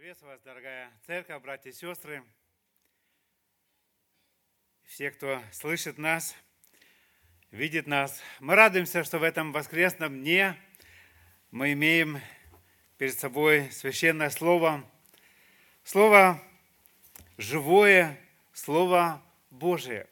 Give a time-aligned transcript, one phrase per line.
[0.00, 2.24] Приветствую вас, дорогая церковь, братья и сестры,
[4.84, 6.34] все, кто слышит нас,
[7.50, 8.18] видит нас.
[8.38, 10.58] Мы радуемся, что в этом воскресном дне
[11.50, 12.18] мы имеем
[12.96, 14.90] перед собой священное слово,
[15.84, 16.42] слово
[17.36, 18.18] живое,
[18.54, 20.08] слово Божие.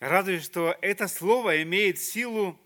[0.00, 2.60] Радуюсь, что это слово имеет силу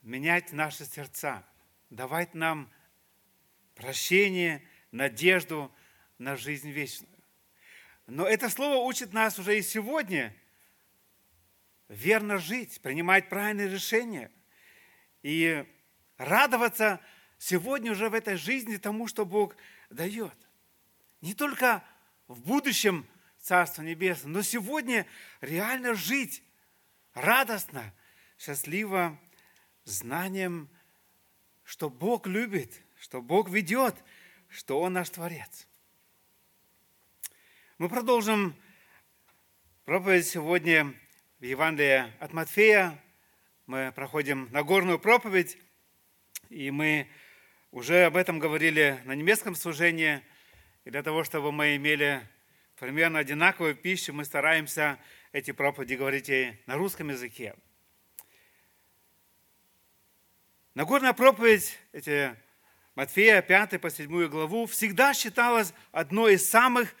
[0.00, 1.46] менять наши сердца,
[1.90, 2.72] давать нам
[3.74, 4.62] прощение,
[4.92, 5.72] надежду
[6.18, 7.12] на жизнь вечную.
[8.06, 10.34] Но это слово учит нас уже и сегодня
[11.88, 14.30] верно жить, принимать правильные решения
[15.22, 15.64] и
[16.16, 17.00] радоваться
[17.38, 19.56] сегодня уже в этой жизни тому, что Бог
[19.90, 20.36] дает.
[21.20, 21.82] Не только
[22.28, 23.06] в будущем
[23.40, 25.06] Царство Небесное, но сегодня
[25.40, 26.42] реально жить
[27.12, 27.94] радостно,
[28.38, 29.18] счастливо,
[29.84, 30.68] знанием,
[31.62, 33.94] что Бог любит, что Бог ведет,
[34.48, 35.68] что Он наш Творец.
[37.76, 38.56] Мы продолжим
[39.84, 40.94] проповедь сегодня
[41.38, 42.98] в Евангелии от Матфея.
[43.66, 45.58] Мы проходим Нагорную проповедь,
[46.48, 47.06] и мы
[47.72, 50.22] уже об этом говорили на немецком служении.
[50.86, 52.26] И для того, чтобы мы имели
[52.80, 54.98] примерно одинаковую пищу, мы стараемся
[55.32, 57.54] эти проповеди говорить и на русском языке.
[60.72, 62.34] Нагорная проповедь, эти
[62.94, 66.94] Матфея 5 по 7 главу всегда считалась одной из самых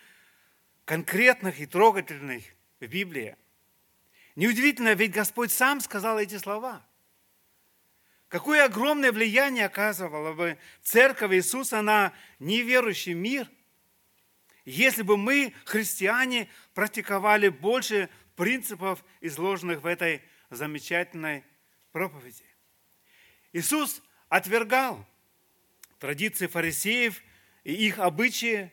[0.84, 2.44] конкретных и трогательных
[2.80, 3.36] в Библии.
[4.34, 6.84] Неудивительно, ведь Господь сам сказал эти слова.
[8.26, 13.48] Какое огромное влияние оказывала бы церковь Иисуса на неверующий мир,
[14.64, 21.44] если бы мы, христиане, практиковали больше принципов, изложенных в этой замечательной
[21.92, 22.44] проповеди.
[23.52, 25.06] Иисус отвергал
[26.04, 27.22] традиции фарисеев
[27.62, 28.70] и их обычаи.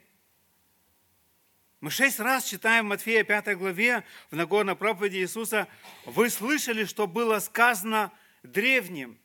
[1.80, 5.70] Мы шесть раз читаем в Матфея 5 главе в Нагорной проповеди Иисуса,
[6.04, 8.12] «Вы слышали, что было сказано
[8.44, 9.18] древним,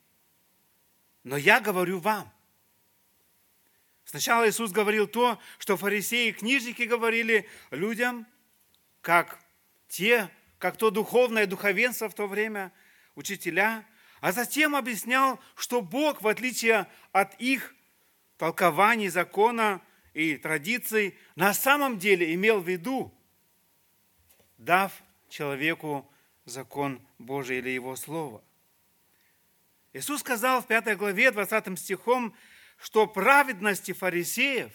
[1.25, 2.33] но я говорю вам».
[4.05, 8.25] Сначала Иисус говорил то, что фарисеи и книжники говорили людям,
[9.01, 9.37] как
[9.89, 10.31] те,
[10.61, 12.73] как то духовное духовенство в то время,
[13.17, 13.85] учителя,
[14.21, 17.76] а затем объяснял, что Бог, в отличие от их
[18.39, 19.83] толкований закона
[20.15, 23.13] и традиций, на самом деле имел в виду,
[24.59, 24.93] дав
[25.29, 26.11] человеку
[26.45, 28.43] закон Божий или его слово.
[29.93, 32.35] Иисус сказал в 5 главе 20 стихом,
[32.79, 34.73] что праведности фарисеев,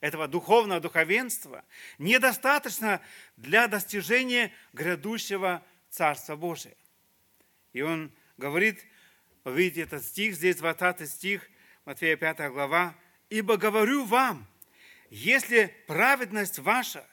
[0.00, 1.64] этого духовного духовенства,
[1.96, 3.00] недостаточно
[3.38, 6.76] для достижения грядущего Царства Божия.
[7.72, 8.84] И он говорит,
[9.46, 11.48] видите этот стих, здесь 20 стих,
[11.84, 12.94] Матфея 5 глава,
[13.28, 14.46] «Ибо говорю вам,
[15.10, 17.06] если праведность ваша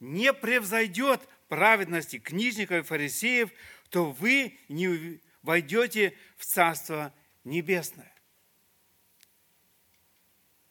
[0.00, 3.50] не превзойдет праведности книжников и фарисеев,
[3.90, 7.12] то вы не войдете в Царство
[7.44, 8.10] Небесное».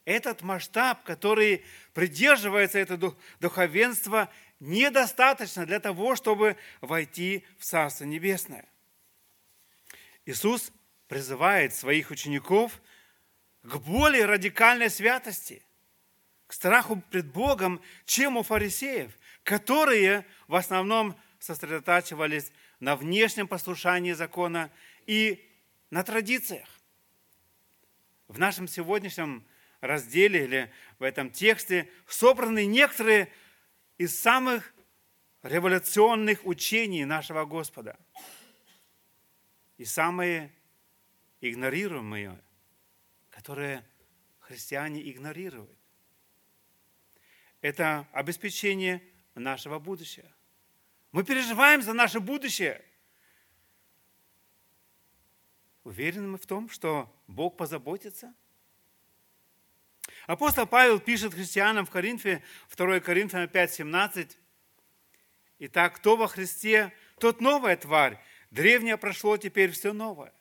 [0.03, 8.67] Этот масштаб, который придерживается это духовенство, недостаточно для того, чтобы войти в Царство Небесное.
[10.25, 10.71] Иисус
[11.07, 12.81] призывает своих учеников–
[13.63, 15.65] к более радикальной святости,
[16.47, 19.11] к страху пред Богом, чем у фарисеев,
[19.43, 24.69] которые в основном сосредотачивались на внешнем послушании закона
[25.05, 25.49] и
[25.89, 26.67] на традициях.
[28.27, 29.45] В нашем сегодняшнем
[29.79, 33.31] разделе или в этом тексте собраны некоторые
[33.97, 34.73] из самых
[35.41, 37.97] революционных учений нашего Господа
[39.77, 40.51] и самые
[41.41, 42.39] игнорируемые
[43.33, 43.83] которые
[44.39, 45.79] христиане игнорируют.
[47.61, 49.01] Это обеспечение
[49.33, 50.31] нашего будущего.
[51.11, 52.83] Мы переживаем за наше будущее.
[55.83, 58.35] Уверены мы в том, что Бог позаботится?
[60.27, 62.43] Апостол Павел пишет христианам в Коринфе,
[62.75, 64.37] 2 Коринфянам 5, 17.
[65.59, 68.21] Итак, кто во Христе, тот новая тварь.
[68.51, 70.33] Древнее прошло, теперь все новое.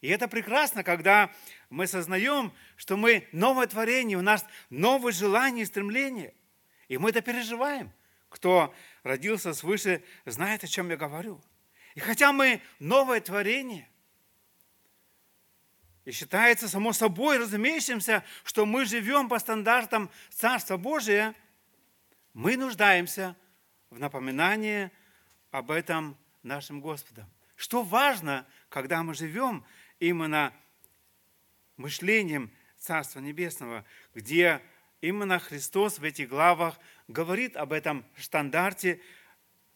[0.00, 1.34] И это прекрасно, когда
[1.70, 6.34] мы сознаем, что мы новое творение, у нас новые желания и стремления.
[6.88, 7.92] И мы это переживаем.
[8.28, 11.40] Кто родился свыше, знает, о чем я говорю.
[11.94, 13.88] И хотя мы новое творение,
[16.04, 21.34] и считается само собой разумеющимся, что мы живем по стандартам Царства Божия,
[22.32, 23.34] мы нуждаемся
[23.90, 24.90] в напоминании
[25.50, 27.28] об этом нашим Господом.
[27.56, 29.64] Что важно, когда мы живем
[29.98, 30.52] именно
[31.76, 33.84] мышлением Царства Небесного,
[34.14, 34.60] где
[35.00, 36.78] именно Христос в этих главах
[37.08, 39.00] говорит об этом стандарте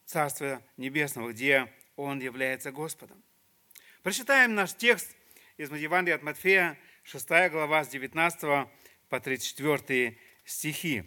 [0.04, 3.22] Царства Небесного, где Он является Господом.
[4.02, 5.14] Прочитаем наш текст
[5.56, 8.68] из Евангелия от Матфея, 6 глава с 19
[9.08, 11.04] по 34 стихи.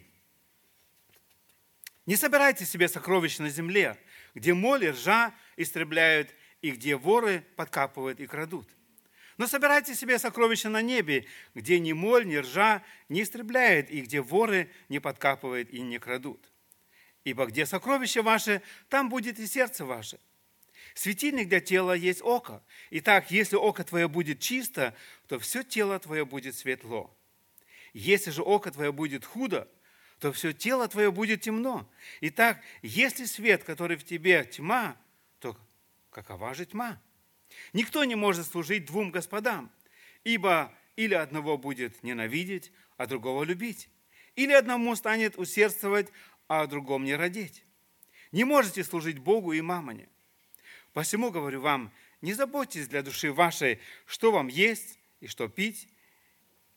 [2.06, 3.96] «Не собирайте себе сокровища на земле,
[4.34, 8.68] где моль и ржа истребляют, и где воры подкапывают и крадут.
[9.36, 14.20] Но собирайте себе сокровища на небе, где ни моль, ни ржа не истребляют, и где
[14.20, 16.40] воры не подкапывают и не крадут.
[17.24, 20.20] Ибо где сокровище ваше, там будет и сердце ваше.
[20.94, 22.62] Светильник для тела есть око.
[22.90, 24.94] Итак, если око твое будет чисто,
[25.26, 27.12] то все тело твое будет светло.
[27.92, 29.68] Если же око твое будет худо,
[30.20, 31.90] то все тело твое будет темно.
[32.20, 34.96] Итак, если свет, который в тебе тьма,
[35.40, 35.56] то
[36.10, 37.00] какова же тьма?
[37.72, 39.70] Никто не может служить двум господам,
[40.24, 43.88] ибо или одного будет ненавидеть, а другого любить,
[44.36, 46.08] или одному станет усердствовать,
[46.48, 47.64] а о другом не родить.
[48.32, 50.08] Не можете служить Богу и мамоне.
[50.92, 55.88] Посему говорю вам, не заботьтесь для души вашей, что вам есть и что пить,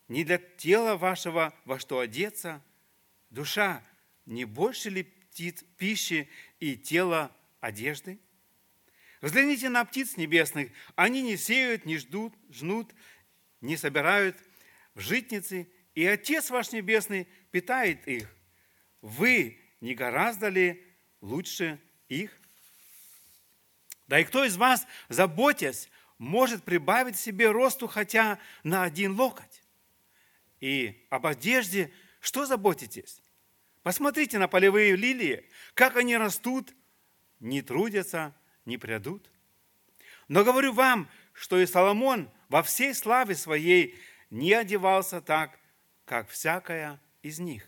[0.07, 2.63] не для тела вашего, во что одеться.
[3.29, 3.83] Душа
[4.25, 8.19] не больше ли птиц пищи и тело одежды?
[9.21, 10.71] Взгляните на птиц небесных.
[10.95, 12.93] Они не сеют, не ждут, жнут,
[13.61, 14.37] не собирают
[14.93, 18.29] в житницы, и Отец ваш Небесный питает их.
[19.01, 20.85] Вы не гораздо ли
[21.21, 22.37] лучше их?
[24.07, 29.63] Да и кто из вас, заботясь, может прибавить себе росту хотя на один локоть?
[30.59, 33.21] И об одежде что заботитесь?
[33.83, 36.73] Посмотрите на полевые лилии, как они растут,
[37.39, 38.35] не трудятся,
[38.67, 39.31] не придут.
[40.27, 43.97] Но говорю вам, что и Соломон во всей славе своей
[44.29, 45.57] не одевался так,
[46.05, 47.67] как всякая из них.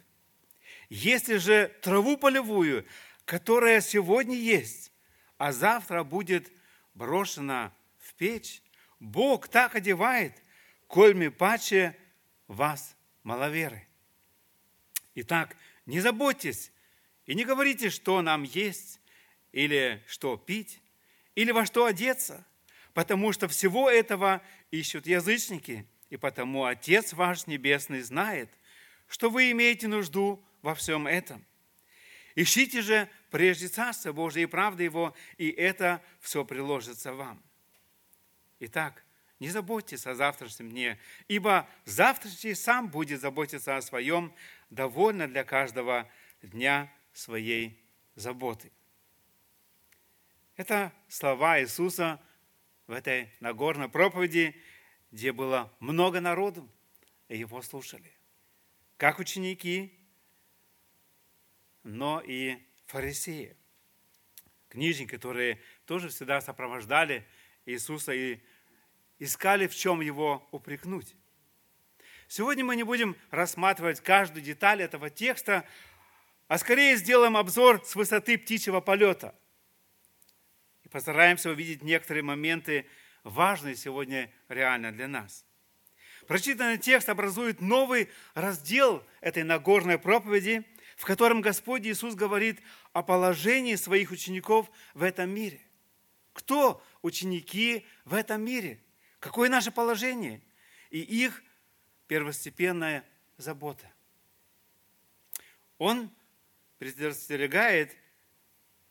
[0.90, 2.86] Если же траву полевую,
[3.26, 4.92] которая сегодня есть,
[5.38, 6.52] а завтра будет
[6.94, 8.62] брошена в печь,
[9.00, 10.34] Бог так одевает,
[10.88, 11.96] кольми паче
[12.48, 13.88] вас маловеры.
[15.16, 15.56] Итак,
[15.86, 16.72] не заботьтесь
[17.26, 19.00] и не говорите, что нам есть
[19.52, 20.82] или что пить,
[21.40, 22.46] или во что одеться,
[22.94, 24.42] потому что всего этого
[24.72, 28.50] ищут язычники, и потому Отец ваш Небесный знает,
[29.08, 31.46] что вы имеете нужду во всем этом.
[32.36, 37.42] Ищите же прежде Царство Божие и правды Его, и это все приложится вам.
[38.60, 39.06] Итак,
[39.40, 41.00] не заботьтесь о завтрашнем дне,
[41.30, 44.34] ибо завтрашний сам будет заботиться о своем,
[44.70, 46.06] довольно для каждого
[46.42, 47.82] дня своей
[48.16, 48.74] заботы.
[50.60, 52.22] Это слова Иисуса
[52.86, 54.62] в этой Нагорной проповеди,
[55.10, 56.70] где было много народу,
[57.30, 58.12] и его слушали.
[58.98, 59.98] Как ученики,
[61.84, 62.58] но и
[62.88, 63.56] фарисеи.
[64.68, 67.26] Книжники, которые тоже всегда сопровождали
[67.66, 68.42] Иисуса и
[69.18, 71.16] искали, в чем его упрекнуть.
[72.28, 75.66] Сегодня мы не будем рассматривать каждую деталь этого текста,
[76.50, 79.34] а скорее сделаем обзор с высоты птичьего полета–
[80.92, 82.86] постараемся увидеть некоторые моменты,
[83.24, 85.46] важные сегодня реально для нас.
[86.28, 90.64] Прочитанный текст образует новый раздел этой Нагорной проповеди,
[90.96, 92.62] в котором Господь Иисус говорит
[92.94, 95.62] о положении своих учеников в этом мире.
[96.34, 98.80] Кто ученики в этом мире?
[99.20, 100.42] Какое наше положение?
[100.90, 101.42] И их
[102.08, 103.04] первостепенная
[103.38, 103.92] забота.
[105.78, 106.12] Он
[106.78, 107.96] предостерегает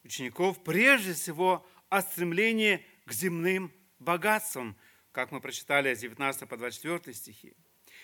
[0.05, 4.77] учеников прежде всего о стремлении к земным богатствам,
[5.13, 7.55] как мы прочитали с 19 по 24 стихи.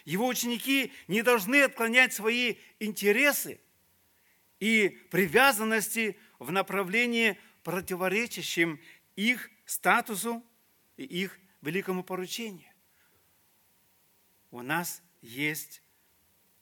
[0.04, 3.60] Его ученики не должны отклонять свои интересы
[4.60, 8.80] и привязанности в направлении, противоречащем
[9.16, 10.44] их статусу
[10.96, 12.70] и их великому поручению.
[14.50, 15.82] У нас есть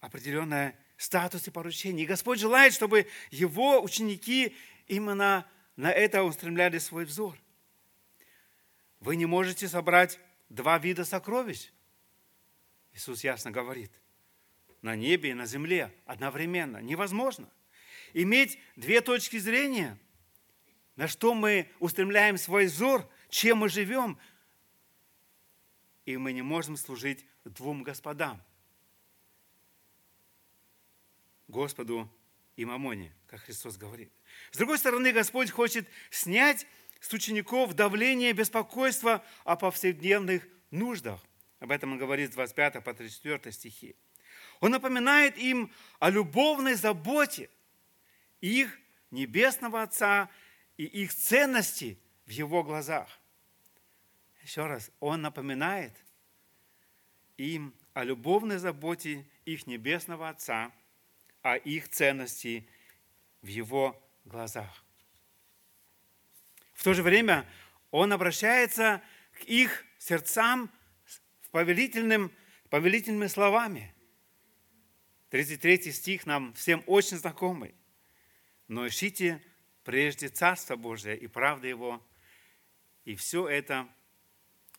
[0.00, 2.04] определенное статус и поручение.
[2.04, 7.38] И Господь желает, чтобы его ученики именно на это устремляли свой взор.
[9.00, 11.70] Вы не можете собрать два вида сокровищ.
[12.92, 13.90] Иисус ясно говорит.
[14.82, 16.78] На небе и на земле одновременно.
[16.78, 17.50] Невозможно.
[18.12, 19.98] Иметь две точки зрения,
[20.96, 24.18] на что мы устремляем свой взор, чем мы живем,
[26.04, 28.42] и мы не можем служить двум господам.
[31.48, 32.10] Господу
[32.56, 34.12] и мамоне, как Христос говорит.
[34.50, 36.66] С другой стороны, Господь хочет снять
[37.00, 41.20] с учеников давление беспокойства о повседневных нуждах,
[41.58, 43.96] Об этом он говорит с 25 по 34 стихи.
[44.60, 47.50] Он напоминает им о любовной заботе
[48.40, 48.78] их
[49.10, 50.30] небесного Отца
[50.76, 53.20] и их ценности в Его глазах.
[54.42, 55.94] Еще раз, Он напоминает
[57.36, 60.72] им о любовной заботе их небесного Отца,
[61.42, 62.68] о их ценности
[63.42, 64.84] в Его глазах.
[66.74, 67.46] В то же время
[67.90, 70.70] Он обращается к их сердцам
[71.06, 72.32] с повелительным,
[72.70, 73.94] повелительными словами.
[75.30, 77.74] 33 стих нам всем очень знакомый.
[78.68, 79.42] «Но ищите
[79.84, 82.04] прежде Царство Божие и правда Его,
[83.04, 83.88] и все это,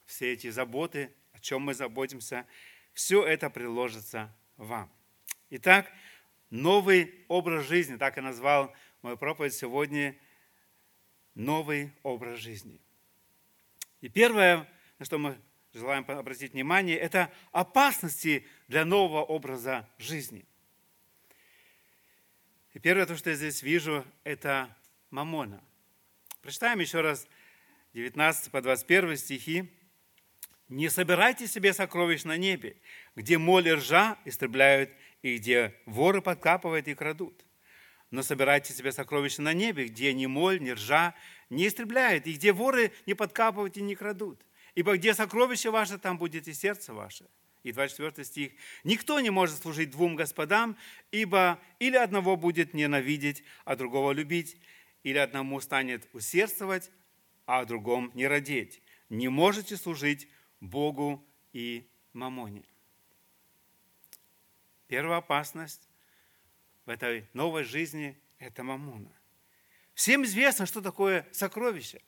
[0.06, 2.48] все эти заботы, о чем мы заботимся,
[2.94, 4.92] все это приложится вам».
[5.50, 5.92] Итак,
[6.54, 10.16] новый образ жизни, так и назвал мою проповедь сегодня,
[11.34, 12.80] новый образ жизни.
[14.02, 14.70] И первое,
[15.00, 15.36] на что мы
[15.74, 20.46] желаем обратить внимание, это опасности для нового образа жизни.
[22.74, 24.78] И первое, то, что я здесь вижу, это
[25.10, 25.64] мамона.
[26.44, 27.28] Прочитаем еще раз
[27.96, 29.74] 19 по 21 стихи.
[30.70, 32.78] «Не собирайте себе сокровищ на небе,
[33.16, 34.92] где моль и ржа истребляют,
[35.24, 37.44] и где воры подкапывают и крадут.
[38.12, 41.16] Но собирайте себе сокровища на небе, где ни моль, ни ржа
[41.50, 44.46] не истребляют, и где воры не подкапывают и не крадут.
[44.76, 47.26] Ибо где сокровище ваше, там будет и сердце ваше.
[47.64, 48.52] И 24 стих.
[48.84, 50.78] «Никто не может служить двум господам,
[51.12, 54.58] ибо или одного будет ненавидеть, а другого любить,
[55.04, 56.92] или одному станет усердствовать,
[57.46, 58.82] а о другом не родить.
[59.10, 60.28] Не можете служить
[60.60, 62.64] Богу и мамоне».
[64.94, 65.90] Первая опасность
[66.86, 69.12] в этой новой жизни– это мамона.
[69.96, 72.00] Всем известно, что такое сокровище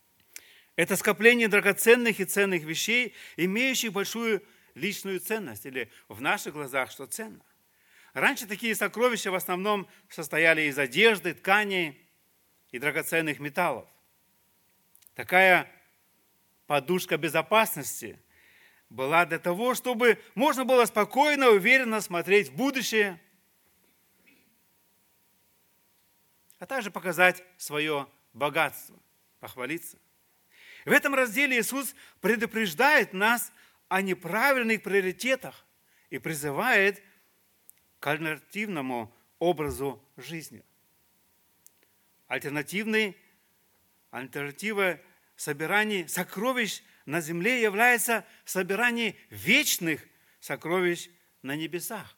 [0.76, 4.42] –это скопление драгоценных и ценных вещей, имеющих большую
[4.74, 7.44] личную ценность, или в наших глазах, что ценно.
[8.14, 12.00] Раньше такие сокровища в основном состояли из одежды, тканей
[12.70, 13.86] и драгоценных металлов.
[15.14, 15.70] Такая
[16.66, 18.18] подушка безопасности
[18.88, 23.20] была для того, чтобы можно было спокойно, уверенно смотреть в будущее,
[26.58, 28.96] а также показать свое богатство,
[29.40, 29.98] похвалиться.
[30.84, 33.52] В этом разделе Иисус предупреждает нас
[33.88, 35.64] о неправильных приоритетах
[36.10, 37.02] и призывает
[37.98, 40.64] к альтернативному образу жизни.
[42.28, 43.16] Альтернативный,
[44.10, 45.00] альтернатива
[45.36, 50.06] собираний сокровищ на земле является собирание вечных
[50.40, 51.08] сокровищ
[51.42, 52.16] на небесах.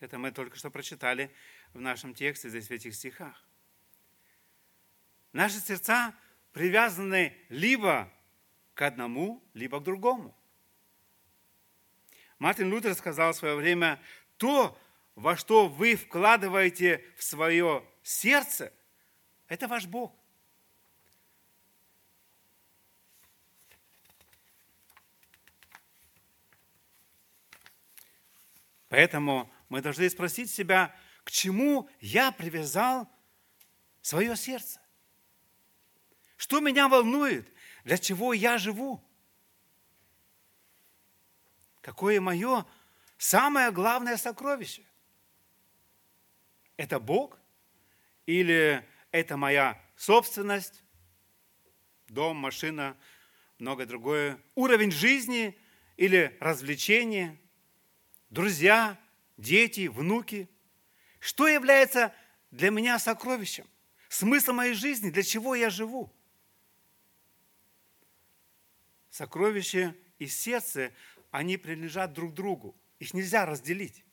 [0.00, 1.32] Это мы только что прочитали
[1.72, 3.44] в нашем тексте, здесь в этих стихах.
[5.32, 6.14] Наши сердца
[6.52, 8.12] привязаны либо
[8.74, 10.36] к одному, либо к другому.
[12.38, 14.00] Мартин Лютер сказал в свое время,
[14.36, 14.78] то,
[15.14, 18.72] во что вы вкладываете в свое сердце,
[19.48, 20.17] это ваш Бог.
[28.88, 33.08] Поэтому мы должны спросить себя, к чему я привязал
[34.00, 34.80] свое сердце.
[36.36, 37.52] Что меня волнует?
[37.84, 39.04] Для чего я живу?
[41.80, 42.64] Какое мое
[43.18, 44.84] самое главное сокровище?
[46.76, 47.38] Это Бог?
[48.24, 50.82] Или это моя собственность?
[52.08, 52.96] Дом, машина,
[53.58, 54.38] многое другое.
[54.54, 55.58] Уровень жизни
[55.96, 57.38] или развлечения?
[58.30, 58.98] Друзья,
[59.36, 60.48] дети, внуки?
[61.18, 62.14] Что является
[62.50, 63.66] для меня сокровищем?
[64.08, 66.14] Смысл моей жизни, для чего я живу?
[69.18, 70.92] сокровище и сердце,
[71.32, 72.76] они принадлежат друг другу.
[73.00, 74.04] Их нельзя разделить.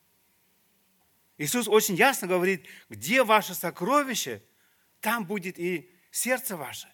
[1.38, 4.42] Иисус очень ясно говорит, где ваше сокровище,
[5.02, 6.92] там будет и сердце ваше.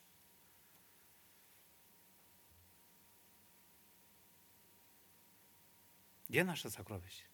[6.31, 7.25] Где наше сокровище?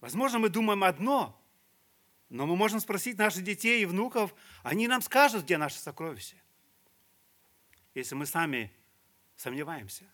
[0.00, 1.34] Возможно, мы думаем одно,
[2.28, 6.36] но мы можем спросить наших детей и внуков, они нам скажут, где наше сокровище
[7.94, 8.70] если мы сами
[9.36, 10.04] сомневаемся.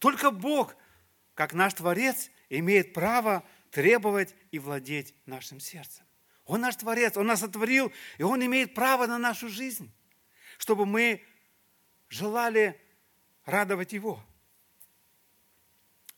[0.00, 0.74] Только Бог,
[1.34, 6.04] как наш Творец, имеет право требовать и владеть нашим сердцем.
[6.46, 9.92] Он наш Творец, Он нас сотворил, и Он имеет право на нашу жизнь,
[10.58, 11.22] чтобы мы
[12.08, 12.80] желали
[13.44, 14.20] радовать Его.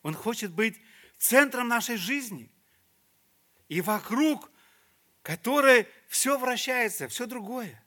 [0.02, 0.80] Он хочет быть
[1.18, 2.50] центром нашей жизни
[3.68, 4.50] и вокруг
[5.22, 7.82] которой все вращается, все другое.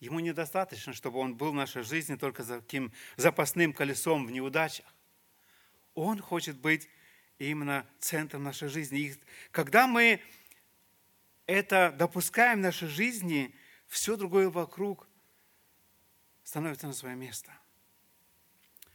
[0.00, 4.86] ему недостаточно, чтобы он был в нашей жизни только за таким запасным колесом в неудачах.
[5.94, 6.88] Он хочет быть
[7.38, 9.00] именно центром нашей жизни.
[9.00, 10.20] И когда мы
[11.46, 13.54] это допускаем в нашей жизни,
[13.86, 15.08] все другое вокруг
[16.44, 17.52] становится на свое место.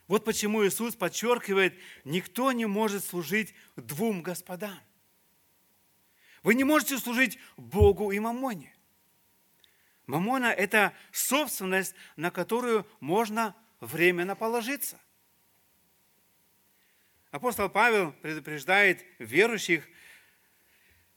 [0.07, 4.79] Вот почему Иисус подчеркивает, никто не может служить двум господам.
[6.43, 8.75] Вы не можете служить Богу и Мамоне.
[10.05, 14.99] Мамона– это собственность, на которую можно временно положиться.
[17.31, 19.87] Апостол Павел предупреждает верующих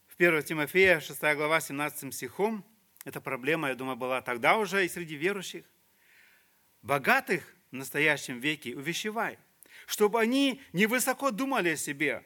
[0.07, 2.65] в 1 Тимофея, 6 глава, 17 стихом.
[3.03, 5.65] Эта проблема, я думаю, была тогда уже и среди верующих.
[6.81, 9.37] Богатых в настоящем веке увещевай,
[9.85, 12.23] чтобы они невысоко думали о себе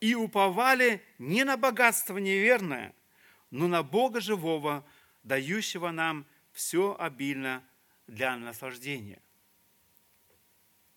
[0.00, 2.94] и уповали не на богатство неверное,
[3.50, 4.86] но на Бога живого,
[5.22, 7.64] дающего нам все обильно
[8.06, 9.22] для наслаждения.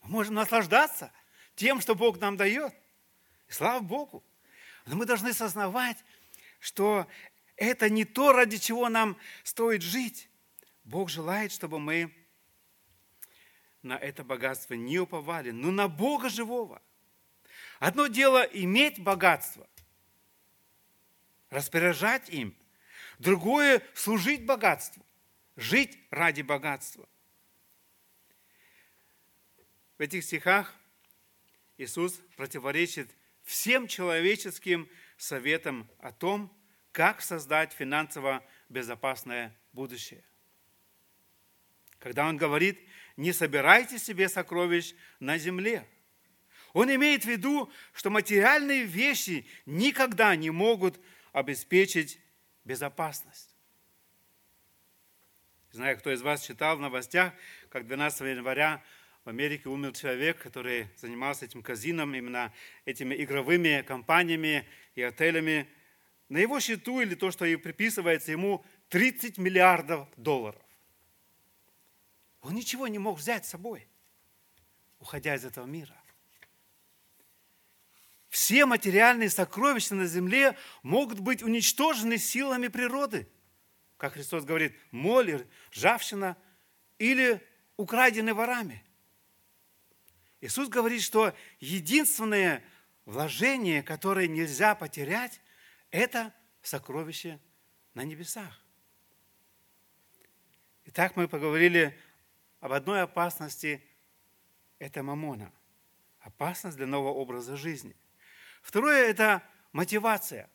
[0.01, 1.11] Мы можем наслаждаться–
[1.55, 2.73] тем, что Бог нам дает.
[3.47, 4.23] Слава Богу.
[4.85, 5.97] Но мы должны сознавать,
[6.59, 7.07] что
[7.55, 10.29] это не то, ради чего нам стоит жить.
[10.83, 12.13] Бог желает, чтобы мы
[13.85, 16.81] на это богатство не уповали, но на Бога живого.
[17.79, 19.69] Одно дело иметь богатство,
[21.49, 22.55] распоряжать им.
[23.19, 25.05] Другое– служить богатству,
[25.55, 27.07] жить ради богатства.
[29.97, 30.75] В этих стихах
[31.77, 33.09] Иисус противоречит
[33.43, 36.51] всем человеческим советам о том,
[36.91, 40.23] как создать финансово безопасное будущее.
[41.99, 42.79] Когда он говорит,
[43.17, 45.87] не собирайте себе сокровищ на земле,
[46.75, 50.99] он имеет в виду, что материальные вещи никогда не могут
[51.31, 52.19] обеспечить
[52.65, 53.55] безопасность.
[55.71, 57.31] Знаю, кто из вас читал в новостях,
[57.69, 58.83] как 12 января
[59.23, 62.53] в Америке умер человек, который занимался этим казином, именно
[62.83, 65.69] этими игровыми компаниями и отелями.
[66.27, 70.61] На его счету или то, что приписывается ему, 30 миллиардов долларов.
[72.45, 73.87] Он ничего не мог взять с собой,
[74.99, 75.99] уходя из этого мира.
[78.29, 83.27] Все материальные сокровища на земле могут быть уничтожены силами природы.
[83.97, 86.37] Как Христос говорит, моль, ржавчина
[86.99, 87.43] или
[87.77, 88.85] украдены ворами.
[90.39, 92.63] Иисус говорит, что единственное
[93.05, 95.41] вложение, которое нельзя потерять,
[95.89, 96.31] это
[96.61, 97.39] сокровище
[97.95, 98.61] на небесах.
[100.85, 101.99] Итак, мы поговорили
[102.59, 103.83] об одной опасности–
[104.79, 105.51] это мамона.
[106.19, 107.95] Опасность для нового образа жизни.
[108.61, 110.49] Второе– это мотивация.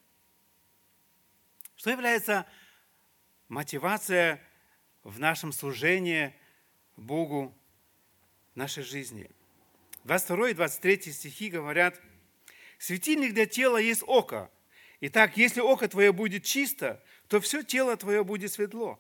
[1.77, 2.47] Что является
[3.49, 4.43] мотивация
[5.03, 6.35] в нашем служении
[6.97, 7.57] Богу
[8.55, 9.31] в нашей жизни–
[10.05, 12.01] 22 и 23 стихи говорят,
[12.79, 14.51] «Светильник для тела есть око.
[15.01, 18.99] Итак, если око твое будет чисто, то все тело твое будет светло.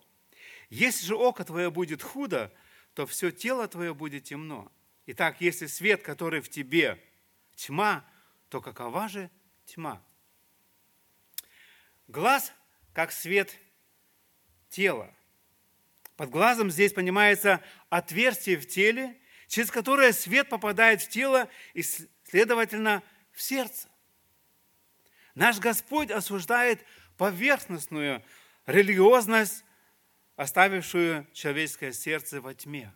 [0.69, 2.53] Если же око твое будет худо,
[2.95, 4.71] то все тело твое будет темно.
[5.07, 7.03] Итак, если свет, который в тебе,
[7.55, 8.05] тьма,
[8.49, 9.31] то какова же
[9.67, 10.03] тьма?
[12.09, 12.53] Глаз,
[12.93, 13.57] как свет
[14.69, 15.15] тела.
[16.17, 23.03] Под глазом здесь понимается отверстие в теле, через которое свет попадает в тело и, следовательно,
[23.33, 23.89] в сердце.
[25.35, 26.85] Наш Господь осуждает
[27.17, 28.25] поверхностную
[28.67, 29.65] религиозность,
[30.41, 32.91] оставившую человеческое сердце во тьме.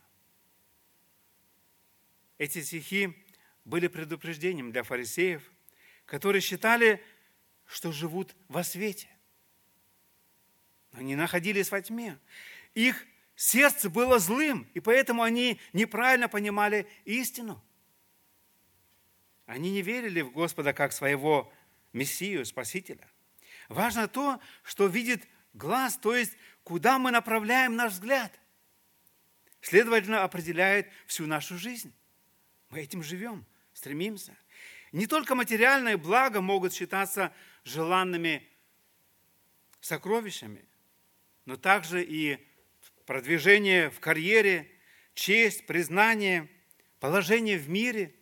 [2.38, 3.14] Эти стихи
[3.66, 5.42] были предупреждением для фарисеев,
[6.07, 7.04] которые считали,
[7.66, 9.11] что живут во свете.
[10.92, 12.18] Они находились во тьме.
[12.72, 13.04] Их
[13.37, 17.62] сердце было злым, и поэтому они неправильно понимали истину.
[19.44, 21.52] Они не верили в Господа как своего
[21.92, 23.07] Мессию, Спасителя.
[23.68, 28.33] Важно то, что видит глаз, то есть куда мы направляем наш взгляд.
[29.61, 31.94] Следовательно, определяет всю нашу жизнь.
[32.70, 34.37] Мы этим живем, стремимся.
[34.92, 37.33] Не только материальные блага могут считаться
[37.64, 38.46] желанными
[39.81, 40.64] сокровищами,
[41.44, 42.38] но также и
[43.07, 44.70] продвижение в карьере,
[45.14, 46.48] честь, признание,
[47.00, 48.14] положение в мире.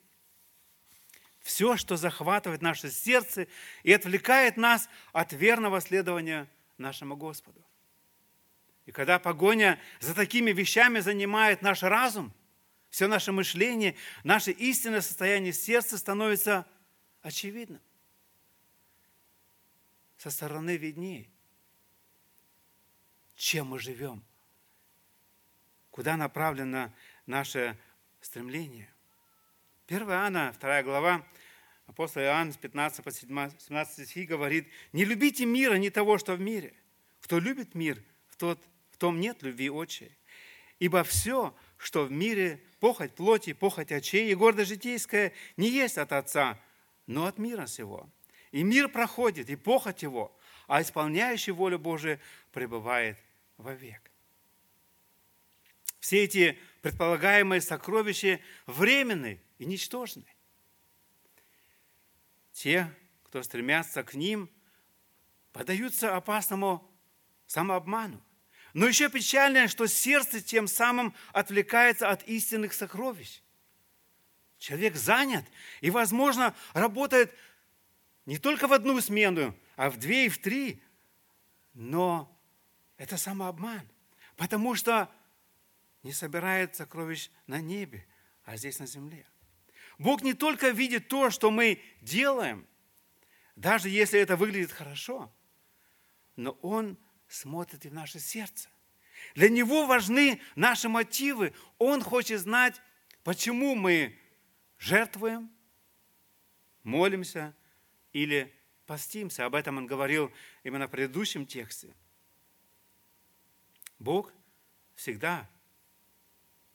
[1.40, 3.48] Все, что захватывает наше сердце
[3.82, 7.64] и отвлекает нас от верного следования нашему Господу.
[8.86, 12.32] И когда погоня за такими вещами занимает наш разум,
[12.90, 16.66] все наше мышление, наше истинное состояние сердца становится
[17.22, 17.80] очевидным.
[20.16, 21.28] Со стороны виднее,
[23.34, 24.24] чем мы живем–
[25.92, 26.92] куда направлено
[27.26, 27.78] наше
[28.20, 28.92] стремление.
[29.86, 31.24] 1 Иоанна, 2 глава,
[31.86, 36.40] апостол Иоанн с 15 по 17 стих говорит, «Не любите мира, не того, что в
[36.40, 36.74] мире.
[37.20, 38.58] Кто любит мир, в, тот,
[39.02, 40.16] том нет любви отчей.
[40.78, 46.12] Ибо все, что в мире, похоть плоти, похоть очей и гордость житейская, не есть от
[46.12, 46.56] Отца,
[47.08, 48.08] но от мира сего.
[48.52, 50.38] И мир проходит, и похоть его,
[50.68, 52.20] а исполняющий волю Божию
[52.52, 53.18] пребывает
[53.56, 54.08] вовек.
[55.98, 60.26] Все эти предполагаемые сокровища временны и ничтожны.
[62.52, 62.88] Те,
[63.24, 64.48] кто стремятся к ним,
[65.52, 66.88] подаются опасному
[67.48, 68.22] самообману.
[68.72, 73.42] Но еще печальнее, что сердце тем самым отвлекается от истинных сокровищ.
[74.58, 75.44] Человек занят
[75.80, 77.34] и, возможно, работает
[78.24, 80.80] не только в одну смену, а в две и в три.
[81.74, 82.34] Но
[82.96, 83.86] это самообман,
[84.36, 85.10] потому что
[86.02, 88.06] не собирает сокровищ на небе,
[88.44, 89.26] а здесь на земле.
[89.98, 92.66] Бог не только видит то, что мы делаем,
[93.56, 95.32] даже если это выглядит хорошо,
[96.36, 96.96] но Он
[97.32, 98.68] смотрит и в наше сердце.
[99.34, 101.54] Для Него важны наши мотивы.
[101.78, 102.80] Он хочет знать,
[103.24, 104.18] почему мы
[104.78, 105.50] жертвуем,
[106.82, 107.54] молимся
[108.12, 108.54] или
[108.86, 109.46] постимся.
[109.46, 110.30] Об этом он говорил
[110.64, 111.94] именно в предыдущем тексте.
[113.98, 114.32] Бог
[114.96, 115.48] всегда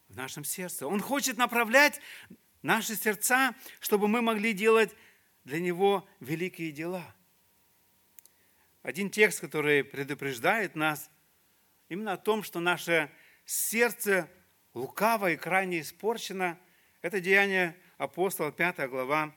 [0.08, 0.86] в нашем сердце.
[0.86, 2.00] Он хочет направлять
[2.62, 4.94] наши сердца, чтобы мы могли делать
[5.44, 7.14] для Него великие дела.
[8.82, 11.10] Один текст, который предупреждает нас
[11.88, 13.10] именно о том, что наше
[13.44, 14.28] сердце
[14.74, 16.58] лукаво и крайне испорчено,
[17.02, 19.34] это деяние апостола, 5 глава,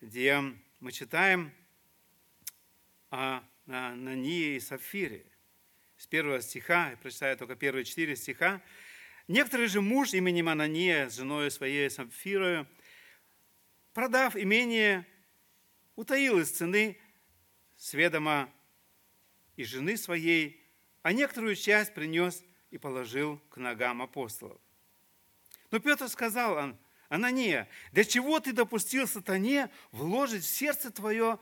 [0.00, 0.40] где
[0.80, 1.52] мы читаем
[3.10, 5.26] о Нании и Сафире.
[5.96, 8.60] С первого стиха, я прочитаю только первые четыре стиха,
[9.26, 12.68] Некоторый же муж именем Анания с женой своей Самфирою,
[13.94, 15.06] продав имение,
[15.96, 16.98] утаил из цены
[17.78, 18.52] сведома
[19.56, 20.60] и жены своей,
[21.02, 24.60] а некоторую часть принес и положил к ногам апостолов.
[25.70, 26.76] Но Петр сказал
[27.08, 31.38] Анания, для чего ты допустил сатане вложить в сердце твое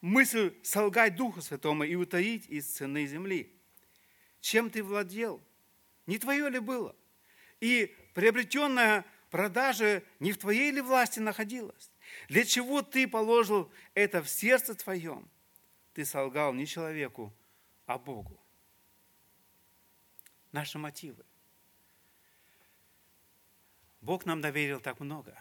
[0.00, 3.52] мысль солгать Духу Святому и утаить из цены земли?
[4.40, 5.42] Чем ты владел?
[6.06, 6.94] Не твое ли было?
[7.60, 11.90] и приобретенная продажа не в твоей ли власти находилась?
[12.28, 15.28] Для чего ты положил это в сердце твоем?
[15.94, 17.32] Ты солгал не человеку,
[17.86, 18.38] а Богу.
[20.52, 21.24] Наши мотивы.
[24.00, 25.36] Бог нам доверил так много.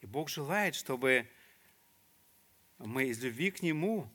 [0.00, 1.28] И Бог желает, чтобы
[2.78, 4.10] мы из любви к Нему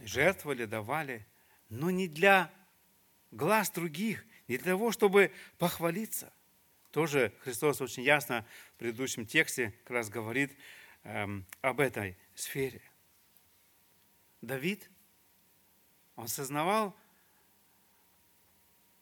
[0.00, 1.26] жертвовали, давали,
[1.68, 2.50] но не для
[3.30, 6.32] глаз других, не для того, чтобы похвалиться–
[6.94, 10.56] тоже Христос очень ясно в предыдущем тексте как раз говорит
[11.02, 12.80] эм, об этой сфере.
[14.42, 14.88] Давид,
[16.16, 16.96] он сознавал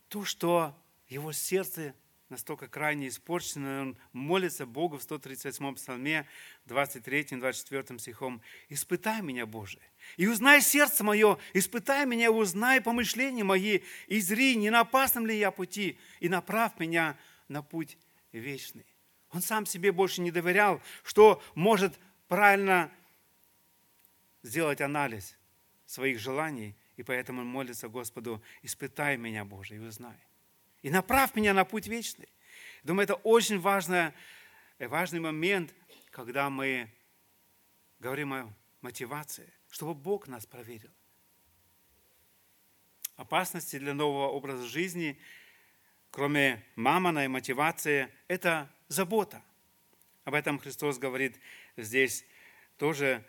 [0.08, 0.74] то, что
[1.08, 1.94] его сердце
[2.32, 6.26] настолько крайне испорчено, он молится Богу в 138 псалме,
[6.66, 9.78] 23-24 стихом, «Испытай меня, Боже,
[10.16, 15.38] и узнай сердце мое, испытай меня, узнай помышления мои, и зри, не на опасном ли
[15.38, 17.98] я пути, и направь меня на путь
[18.32, 18.86] вечный.
[19.30, 21.98] Он сам себе больше не доверял, что может
[22.28, 22.90] правильно
[24.42, 25.36] сделать анализ
[25.86, 30.16] своих желаний, и поэтому он молится Господу, испытай меня, Боже, и узнай.
[30.82, 32.28] И направь меня на путь вечный.
[32.82, 34.12] Думаю, это очень важный,
[34.78, 35.74] важный момент,
[36.10, 36.90] когда мы
[37.98, 40.90] говорим о мотивации, чтобы Бог нас проверил.
[43.16, 45.18] Опасности для нового образа жизни–
[46.12, 49.42] кроме мамоной мотивации, это забота.
[50.24, 51.40] Об этом Христос говорит
[51.76, 52.24] здесь
[52.76, 53.24] тоже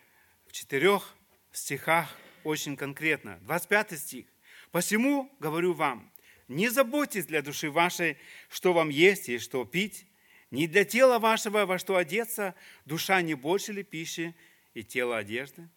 [0.46, 1.16] в четырех
[1.52, 3.40] стихах очень конкретно.
[3.42, 4.26] 25 стих.
[4.72, 6.12] «Посему говорю вам,
[6.48, 8.18] не заботьтесь для души вашей,
[8.50, 10.08] что вам есть и что пить,
[10.52, 14.36] не для тела вашего, во что одеться, душа не больше ли пищи
[14.74, 15.70] и тело одежды?»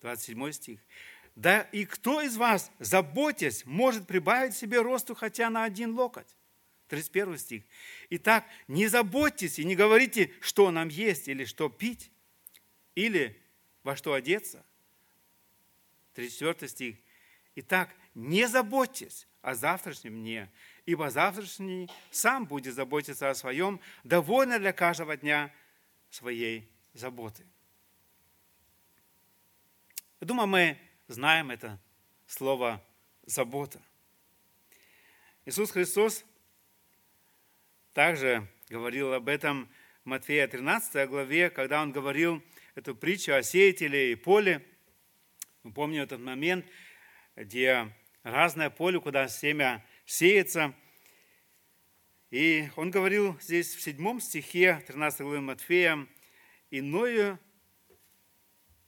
[0.00, 0.80] 27 стих.
[1.36, 6.36] Да и кто из вас, заботясь, может прибавить себе росту хотя на один локоть?
[6.88, 7.62] 31 стих.
[8.10, 12.10] Итак, не заботьтесь и не говорите, что нам есть или что пить,
[12.94, 13.40] или
[13.84, 14.64] во что одеться.
[16.14, 16.96] 34 стих.
[17.56, 20.50] Итак, не заботьтесь о завтрашнем дне,
[20.86, 25.52] ибо завтрашний сам будет заботиться о своем, довольно для каждого дня
[26.10, 27.46] своей заботы.
[30.20, 31.78] Думаю, мы знаем это
[32.26, 32.84] слово
[33.24, 33.80] «забота».
[35.46, 36.24] Иисус Христос
[37.94, 39.68] также говорил об этом
[40.04, 42.42] Матфея 13 главе, когда он говорил
[42.74, 44.64] эту притчу о сеятеле и поле.
[45.62, 46.64] Мы помним этот момент,
[47.36, 47.92] где
[48.22, 50.74] разное поле, куда семя сеется.
[52.30, 56.06] И он говорил здесь в седьмом стихе 13 главы Матфея,
[56.70, 57.38] «Иное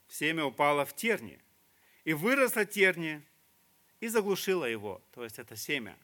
[0.09, 1.39] семя упало в терни,
[2.05, 3.23] и выросло терни,
[4.01, 5.03] и заглушило его».
[5.13, 5.99] То есть это семя.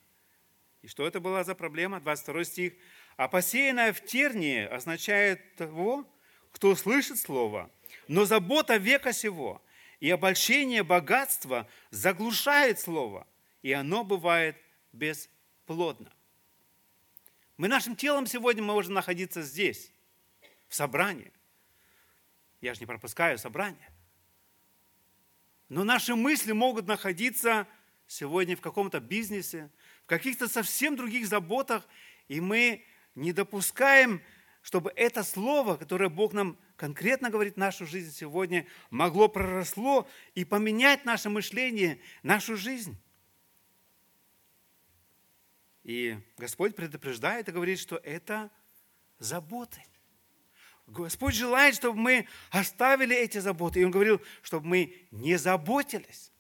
[0.83, 1.99] И что это была за проблема?
[2.01, 2.75] 22 стих.
[3.17, 6.07] «А посеянное в тернии означает того,
[6.53, 7.71] кто слышит слово,
[8.07, 9.63] но забота века сего
[10.01, 13.27] и обольщение богатства заглушает слово,
[13.63, 14.57] и оно бывает
[14.93, 16.13] бесплодно».
[17.59, 19.91] Мы нашим телом сегодня можем находиться здесь,
[20.69, 21.33] в собрании.
[22.61, 23.91] Я же не пропускаю собрание.
[25.69, 27.67] Но наши мысли могут находиться
[28.07, 29.71] сегодня в каком-то бизнесе,
[30.05, 31.87] в каких-то совсем других заботах,
[32.29, 32.85] и мы
[33.17, 34.23] не допускаем,
[34.69, 40.45] чтобы это слово, которое Бог нам конкретно говорит в нашу жизнь сегодня, могло проросло и
[40.45, 42.95] поменять наше мышление, нашу жизнь.
[45.85, 48.51] И Господь предупреждает и говорит, что это
[49.19, 49.83] заботы.
[50.87, 53.81] Господь желает, чтобы мы оставили эти заботы.
[53.81, 56.31] И Он говорил, чтобы мы не заботились.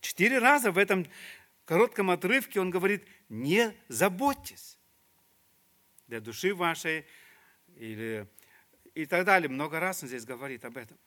[0.00, 1.06] Четыре раза в этом
[1.64, 4.80] коротком отрывке Он говорит, не заботьтесь
[6.08, 7.06] для души вашей
[7.78, 8.26] или
[8.94, 9.48] и так далее.
[9.48, 10.98] Много раз Он здесь говорит об этом.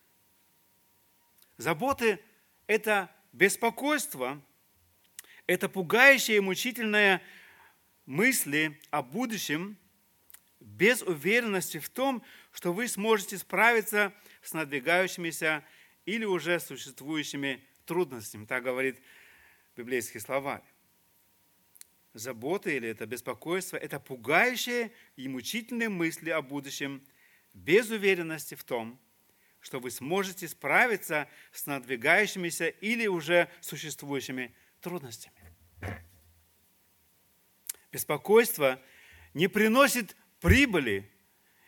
[1.58, 2.20] Заботы–
[2.68, 4.42] это беспокойство,
[5.46, 7.22] это пугающее и мучительное
[8.06, 9.78] мысли о будущем
[10.60, 15.64] без уверенности в том, что вы сможете справиться с надвигающимися
[16.06, 18.46] или уже существующими трудностями.
[18.46, 19.02] Так говорит
[19.76, 20.64] библейский словарь.
[22.14, 27.02] Забота или это беспокойство– это пугающие и мучительные мысли о будущем
[27.54, 29.00] без уверенности в том,
[29.62, 35.36] что вы сможете справиться с надвигающимися или уже существующими трудностями.
[37.92, 38.82] Беспокойство
[39.34, 41.10] не приносит прибыли.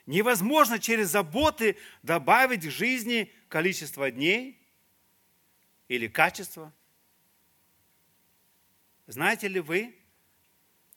[0.06, 4.60] Невозможно через заботы добавить в жизни количество дней
[5.88, 6.74] или качество.
[9.08, 9.96] Знаете ли вы,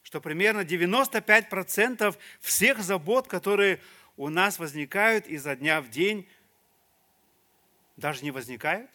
[0.06, 3.80] что примерно 95% всех забот, которые
[4.16, 6.28] у нас возникают изо дня в день,
[7.96, 8.90] даже не возникают?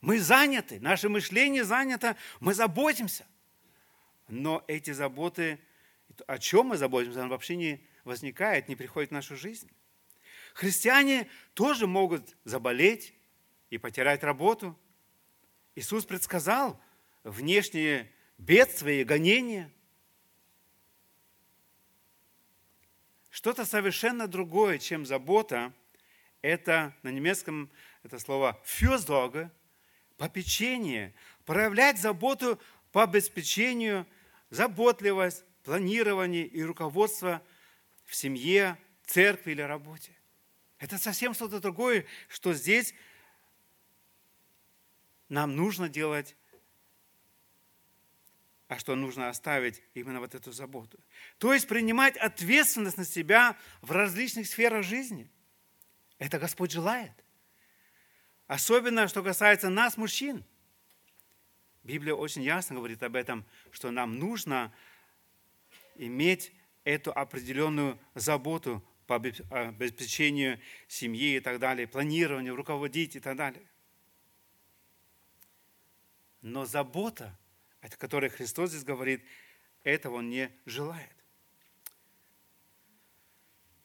[0.00, 3.26] Мы заняты, наше мышление занято, мы заботимся–
[4.28, 5.58] но эти заботы,
[6.26, 9.70] о чем мы заботимся, оно вообще не возникает, не приходит в нашу жизнь.
[10.54, 13.14] Христиане тоже могут заболеть
[13.70, 14.78] и потерять работу.
[15.74, 16.80] Иисус предсказал
[17.24, 19.72] внешние бедствия и гонения.
[23.38, 25.72] Что-то совершенно другое, чем забота,
[26.42, 27.70] это на немецком
[28.02, 29.52] это слово «фюрсдорге»,
[30.16, 34.08] попечение, проявлять заботу по обеспечению–
[34.50, 37.40] заботливость, планирование и руководство
[38.06, 40.10] в семье, церкви или работе.
[40.80, 42.92] Это совсем что-то другое, что здесь
[45.28, 46.34] нам нужно делать,
[48.68, 50.98] а что нужно оставить именно вот эту заботу.
[51.38, 55.30] То есть принимать ответственность на себя в различных сферах жизни.
[56.18, 57.12] Это Господь желает.
[58.46, 60.44] Особенно, что касается нас, мужчин–
[61.88, 64.74] Библия очень ясно говорит об этом, что нам нужно
[65.94, 66.52] иметь
[66.84, 73.66] эту определенную заботу по обеспечению семьи и так далее, планированию, руководить и так далее.
[76.42, 77.34] Но забота,
[77.80, 79.22] о которой Христос здесь говорит,
[79.82, 81.14] этого Он не желает.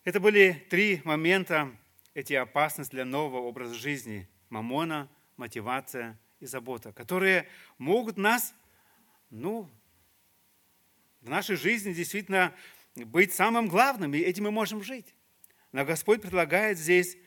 [0.04, 1.76] Это были три момента,
[2.14, 4.28] эти опасности для нового образа жизни.
[4.50, 8.54] Мамона, мотивация и забота, которые могут нас,
[9.30, 9.70] ну,
[11.22, 12.54] в нашей жизни действительно
[12.96, 15.16] быть самым главным, и этим мы можем жить.
[15.72, 17.18] Но Господь предлагает здесь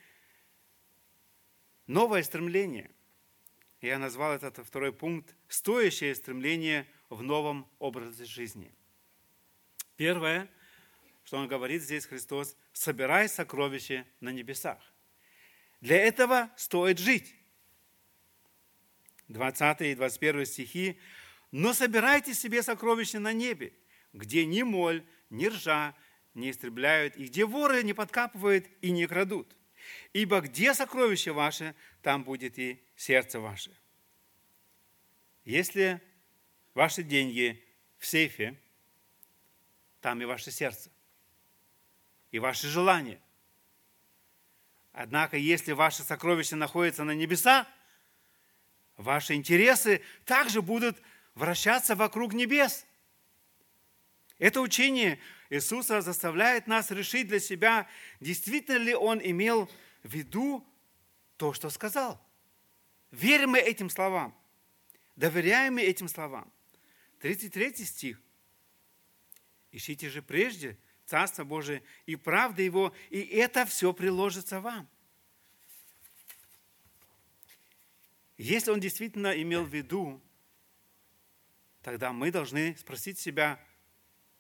[1.87, 2.91] новое стремление.
[3.87, 8.73] Я назвал этот второй пункт «Стоящее стремление в новом образе жизни».
[9.97, 10.51] Первое,
[11.23, 14.79] что он говорит здесь Христос, собирай сокровища на небесах.
[15.81, 17.33] Для этого стоит жить.
[19.29, 20.99] 20 и 21 стихи.
[21.53, 23.73] «Но собирайте себе сокровища на небе,
[24.13, 25.95] где ни моль, ни ржа
[26.35, 29.57] не истребляют, и где воры не подкапывают и не крадут.
[30.13, 33.77] Ибо где сокровище ваше, там будет и сердце ваше».
[35.45, 36.01] Если
[36.75, 37.65] ваши деньги
[37.99, 38.59] в сейфе,
[40.01, 40.91] там и ваше сердце.
[42.33, 43.21] и ваши желания.
[44.93, 47.67] Однако, если ваше сокровище находится на небесах,
[48.97, 51.01] ваши интересы также будут
[51.35, 52.85] вращаться вокруг небес.
[54.39, 55.19] Это учение
[55.51, 57.89] Иисуса заставляет нас решить для себя,
[58.21, 59.71] действительно ли Он имел
[60.03, 60.67] в виду
[61.37, 62.21] то, что сказал.
[63.11, 64.37] Верим мы этим словам?
[65.15, 66.53] Доверяем мы этим словам?
[67.21, 68.21] 33 стих.
[69.73, 74.89] Ищите же прежде Царство Божие и правда Его, и это все приложится вам.
[78.37, 80.21] Если Он действительно имел в виду,
[81.83, 83.65] тогда мы должны спросить себя,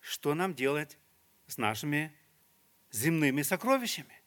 [0.06, 0.98] что нам делать
[1.48, 2.16] с нашими
[2.92, 4.22] земными сокровищами.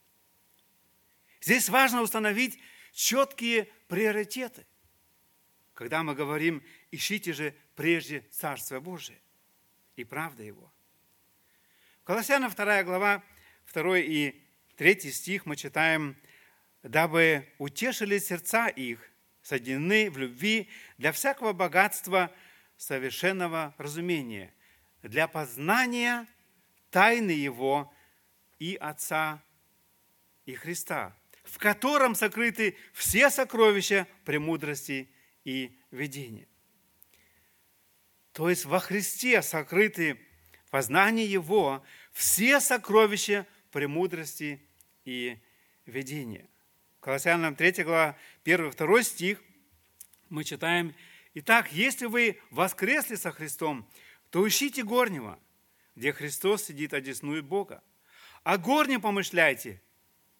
[1.39, 2.59] Здесь важно установить
[2.91, 4.67] четкие приоритеты.
[5.73, 6.61] Когда мы говорим,
[6.91, 9.21] ищите же прежде Царство Божие
[9.95, 10.69] и правда Его.
[12.01, 13.23] В Колоссянам 2 глава,
[13.73, 14.35] 2 и
[14.75, 16.17] 3 стих мы читаем,
[16.83, 19.09] «Дабы утешили сердца их,
[19.41, 22.35] соединены в любви для всякого богатства
[22.75, 24.53] совершенного разумения,
[25.01, 26.27] для познания
[26.91, 27.93] тайны Его
[28.59, 29.41] и Отца
[30.45, 35.09] и Христа, в котором сокрыты все сокровища премудрости
[35.43, 36.47] и видения.
[38.33, 40.19] То есть во Христе сокрыты
[40.69, 44.61] познание Его все сокровища премудрости
[45.05, 45.39] и
[45.85, 46.47] видения.
[46.99, 49.41] Колоссянам 3 глава, 1-2 стих
[50.29, 50.93] мы читаем,
[51.33, 53.89] «Итак, если вы воскресли со Христом,
[54.29, 55.39] то ищите горнего,
[55.95, 57.83] где Христос сидит одесную Бога.
[58.43, 59.81] О горнем помышляйте,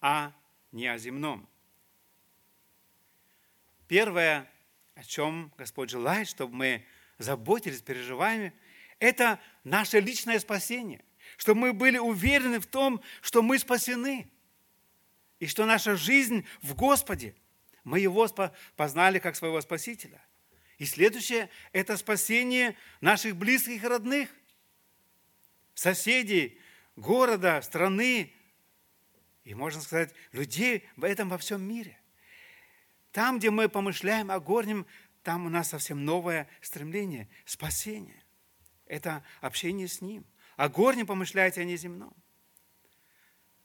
[0.00, 0.32] а
[0.72, 1.48] не о земном».
[3.88, 4.48] Первое,
[4.94, 6.86] о чем Господь желает, чтобы мы
[7.18, 8.52] заботились, переживаем,
[9.00, 11.04] это наше личное спасение,
[11.36, 14.30] чтобы мы были уверены в том, что мы спасены,
[15.40, 17.34] и что наша жизнь в Господе,
[17.82, 18.28] мы Его
[18.76, 20.22] познали как своего Спасителя.
[20.80, 24.30] И следующее– это спасение наших близких и родных,
[25.74, 26.58] соседей,
[26.96, 28.32] города, страны,
[29.44, 32.00] и, можно сказать, людей в этом во всем мире.
[33.12, 34.86] Там, где мы помышляем о горнем,
[35.22, 38.24] там у нас совсем новое стремление– спасение.
[38.86, 40.24] Это общение с Ним.
[40.56, 42.14] О горнем помышляйте, а не земном.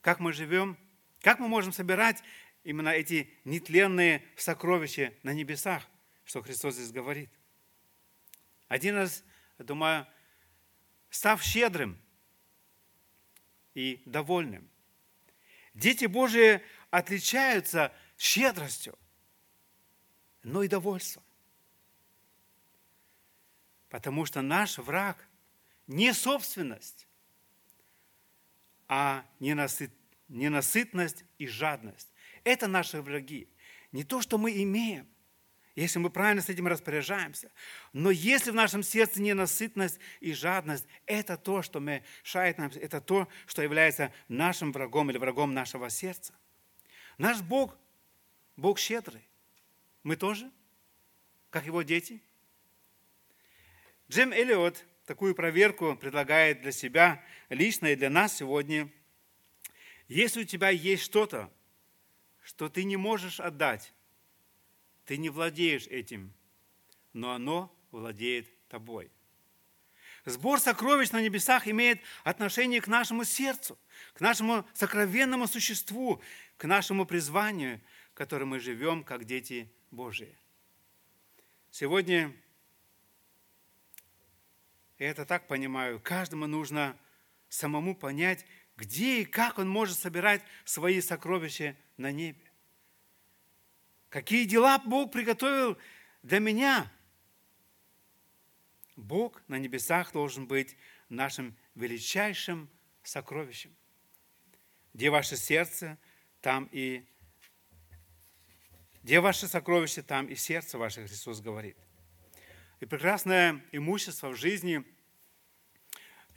[0.02, 0.78] Как мы живем,
[1.22, 2.22] как мы можем собирать
[2.66, 5.88] именно эти нетленные сокровища на небесах?
[6.26, 7.30] Что Христос здесь говорит.
[8.68, 9.24] Один раз,
[9.58, 10.06] думаю,
[11.10, 11.98] став щедрым
[13.74, 14.70] и довольным.
[15.74, 18.98] Дети Божии отличаются щедростью,
[20.44, 21.24] но и довольством.
[23.90, 25.28] Потому что наш враг
[25.88, 27.08] не собственность,
[28.88, 29.26] а
[30.28, 32.12] ненасытность и жадность.
[32.44, 33.48] Это наши враги.
[33.92, 35.08] Не то, что мы имеем,
[35.76, 37.52] если мы правильно с этим распоряжаемся.
[37.92, 43.28] Но если в нашем сердце ненасытность и жадность, это то, что мешает нам, это то,
[43.46, 46.34] что является нашим врагом или врагом нашего сердца.
[47.18, 47.78] Наш Бог,
[48.56, 49.28] Бог щедрый.
[50.04, 50.50] Мы тоже,
[51.50, 52.22] как его дети.
[54.10, 58.90] Джим Эллиот такую проверку предлагает для себя лично и для нас сегодня.
[60.08, 61.52] Если у тебя есть что-то,
[62.44, 63.92] что ты не можешь отдать,
[65.06, 66.34] ты не владеешь этим,
[67.14, 69.12] но оно владеет тобой.
[70.26, 73.78] Сбор сокровищ на небесах имеет отношение к нашему сердцу,
[74.14, 76.22] к нашему сокровенному существу,
[76.58, 77.80] к нашему призванию,
[78.12, 80.36] в котором мы живем, как дети Божии.
[81.70, 82.34] Сегодня,
[84.98, 86.98] я это так понимаю, каждому нужно
[87.50, 88.46] самому понять,
[88.78, 92.45] где и как он может собирать свои сокровища на небе.
[94.16, 95.78] Какие дела Бог приготовил
[96.24, 96.90] для меня?
[98.96, 100.78] Бог на небесах должен быть
[101.10, 102.70] нашим величайшим
[103.04, 103.76] сокровищем.
[104.94, 105.98] Где ваше сердце,
[106.40, 107.04] там и
[109.04, 111.76] где ваше сокровище, там и сердце ваше, Христос говорит.
[112.80, 114.86] И прекрасное имущество в жизни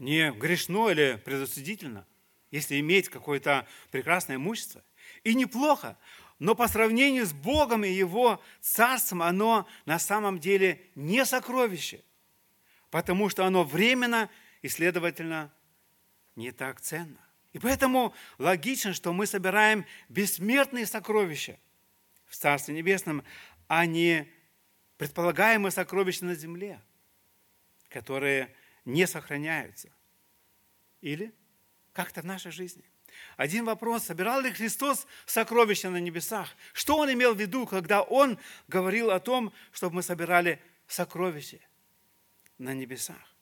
[0.00, 2.08] не грешно или предосудительно,
[2.50, 4.82] если иметь какое-то прекрасное имущество.
[5.22, 5.96] И неплохо,
[6.38, 12.02] но по сравнению с Богом и Его Царством оно на самом деле не сокровище,
[12.90, 14.30] потому что оно временно
[14.62, 15.52] и, следовательно,
[16.36, 17.18] не так ценно.
[17.52, 21.58] И поэтому логично, что мы собираем бессмертные сокровища
[22.26, 23.24] в Царстве Небесном,
[23.66, 24.30] а не
[24.96, 26.80] предполагаемые сокровища на земле,
[27.88, 29.90] которые не сохраняются.
[31.00, 31.32] Или
[31.92, 32.84] как-то в нашей жизни–
[33.36, 36.48] Один вопрос, собирал ли Христос сокровища на небесах?
[36.72, 41.60] Что Он имел в виду, когда Он говорил о том, чтобы мы собирали сокровища
[42.58, 43.36] на небесах?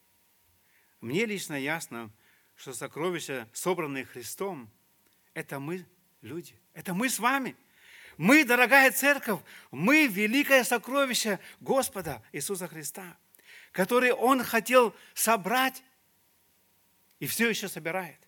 [1.00, 2.10] Мне лично ясно,
[2.56, 4.70] что сокровища, собранные Христом,
[5.34, 5.86] это мы,
[6.22, 6.58] люди.
[6.72, 7.56] Это мы с вами.
[8.16, 13.16] Мы, дорогая церковь, мы великое сокровище Господа Иисуса Христа,
[13.72, 15.82] который Он хотел собрать
[17.18, 18.25] и все еще собирает.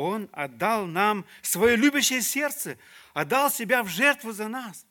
[0.00, 2.78] Он отдал нам свое любящее сердце,
[3.14, 4.86] отдал себя в жертву за нас.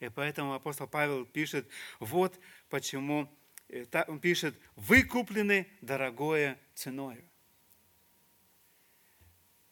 [0.00, 1.68] И поэтому апостол Павел пишет,
[2.00, 2.36] вот
[2.68, 3.32] почему,
[3.68, 7.24] э, он пишет, вы куплены дорогое ценою.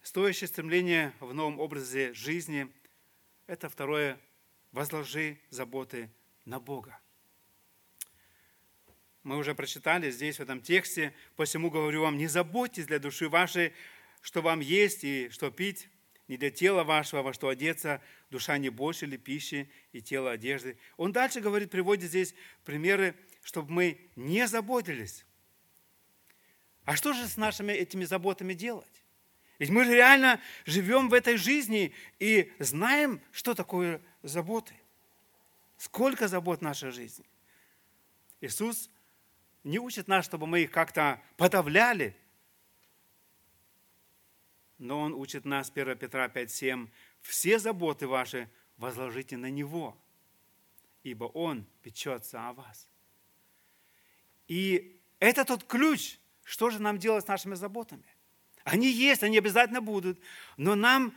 [0.02, 2.68] Стоящее стремление в новом образе жизни–
[3.48, 4.20] это второе–
[4.70, 6.08] возложи заботы
[6.44, 7.00] на Бога.
[9.24, 13.72] Мы уже прочитали здесь, в этом тексте, посему говорю вам, не заботьтесь для души вашей
[14.24, 15.90] что вам есть и что пить,
[16.28, 18.00] не для тела вашего, во что одеться,
[18.30, 20.78] душа не больше ли пищи и тело одежды.
[20.96, 25.26] Он дальше говорит, приводит здесь примеры, чтобы мы не заботились.
[26.86, 29.04] А что же с нашими этими заботами делать?
[29.58, 34.74] Ведь мы же реально живем в этой жизни и знаем, что такое заботы.
[35.76, 37.26] Сколько забот в нашей жизни.
[38.40, 38.88] Иисус
[39.64, 42.16] не учит нас, чтобы мы их как-то подавляли,
[44.78, 46.88] но он учит нас, 1 Петра 5,7,
[47.20, 49.96] «Все заботы ваши возложите на Него,
[51.02, 52.88] ибо Он печется о вас».
[54.48, 58.04] И это тот ключ, что же нам делать с нашими заботами.
[58.64, 60.18] Они есть, они обязательно будут,
[60.56, 61.16] но нам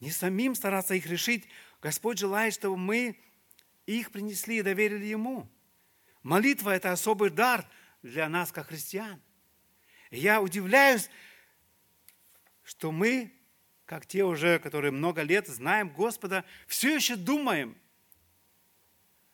[0.00, 1.46] не самим стараться их решить.
[1.82, 3.18] Господь желает, чтобы мы
[3.86, 5.48] их принесли и доверили Ему.
[6.22, 7.66] Молитва– это особый дар
[8.02, 9.20] для нас, как христиан.
[10.10, 11.08] я удивляюсь,
[12.70, 13.32] что мы,
[13.84, 17.76] как те уже, которые много лет знаем Господа, все еще думаем,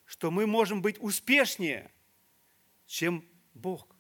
[0.06, 1.90] что мы можем быть успешнее,
[2.86, 3.22] чем
[3.52, 3.94] Бог.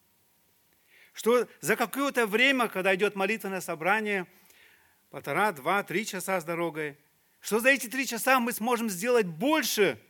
[1.12, 4.26] Что за какое-то время, когда идет молитвенное собрание,
[5.10, 6.96] полтора, два, три часа с дорогой,
[7.38, 10.00] что за эти три часа мы сможем сделать больше,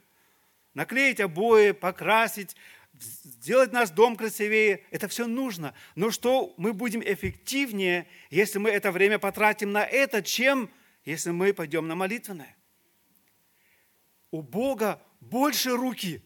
[0.72, 2.54] наклеить обои, покрасить,
[3.00, 5.74] сделать наш дом красивее, это все нужно.
[5.94, 10.70] Но что мы будем эффективнее, если мы это время потратим на это, чем
[11.04, 12.56] если мы пойдем на молитвенное?
[14.30, 16.22] У Бога больше руки,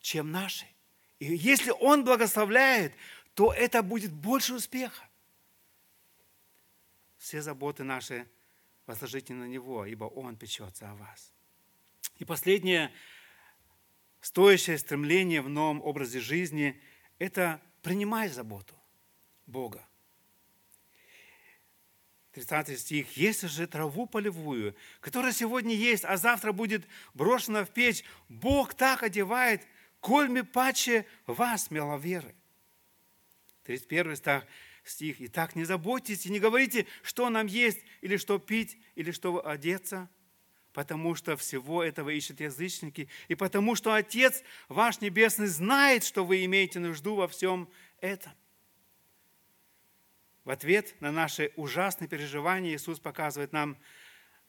[0.00, 0.66] чем наши.
[1.18, 2.94] И если Он благословляет,
[3.34, 5.08] то это будет больше успеха.
[7.16, 8.26] Все заботы наши
[8.86, 11.32] возложите на Него, ибо Он печется о вас.
[12.18, 12.92] И последнее,
[14.22, 16.80] стоящее стремление в новом образе жизни–
[17.18, 18.74] это принимать заботу
[19.46, 19.84] Бога.
[22.32, 23.16] 30 стих.
[23.16, 29.02] «Если же траву полевую, которая сегодня есть, а завтра будет брошена в печь, Бог так
[29.02, 29.66] одевает,
[30.00, 32.34] кольми паче вас, миловеры».
[33.64, 34.44] 31
[34.84, 35.16] стих.
[35.18, 40.08] «Итак, не заботьтесь и не говорите, что нам есть, или что пить, или что одеться,
[40.72, 46.44] потому что всего этого ищут язычники, и потому что Отец ваш Небесный знает, что вы
[46.44, 47.68] имеете нужду во всем
[48.00, 48.32] этом.
[50.44, 53.76] В ответ на наши ужасные переживания Иисус показывает нам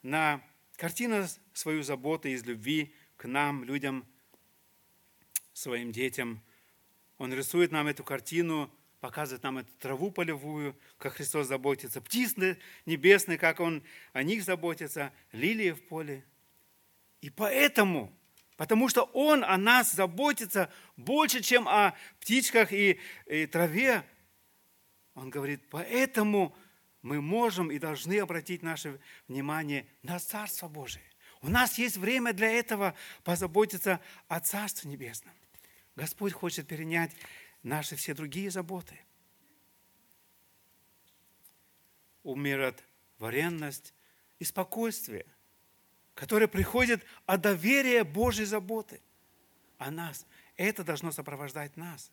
[0.02, 0.42] на
[0.78, 4.06] картину свою заботу из любви к нам, людям,
[5.54, 6.42] своим детям.
[7.20, 8.72] Он рисует нам эту картину–
[9.04, 12.36] показывает нам эту траву полевую, как Христос заботится, птиц
[12.86, 13.84] небесные, как Он
[14.14, 16.24] о них заботится, лилии в поле.
[17.20, 18.18] И поэтому,
[18.56, 24.06] потому что Он о нас заботится больше, чем о птичках и, и траве,
[25.16, 26.56] Он говорит, поэтому
[27.02, 31.04] мы можем и должны обратить наше внимание на Царство Божие.
[31.42, 32.96] У нас есть время для этого
[33.26, 34.00] позаботиться
[34.30, 35.34] о Царстве Небесном.
[35.98, 37.12] Господь хочет перенять
[37.64, 39.00] наши все другие заботы.
[42.24, 43.94] Умиротворенность
[44.40, 45.26] и спокойствие,
[46.14, 49.02] которое приходит от доверия Божьей заботы
[49.78, 50.26] о нас.
[50.56, 52.12] Это должно сопровождать нас.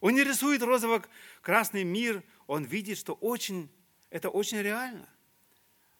[0.00, 3.70] Он не рисует розово-красный мир, он видит, что очень,
[4.10, 5.08] это очень реально.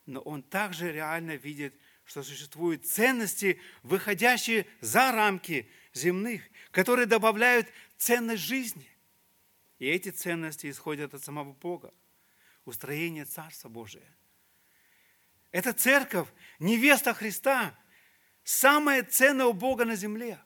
[0.05, 1.73] Но он также реально видит,
[2.03, 7.67] что существуют ценности, выходящие за рамки земных, которые добавляют
[8.03, 8.89] ценность жизни.
[9.79, 11.93] И эти ценности исходят от самого Бога.
[12.65, 14.07] Устроение Царства Божия.
[15.51, 16.27] Это церковь,
[16.59, 17.77] невеста Христа,
[18.43, 20.39] самое ценное у Бога на земле.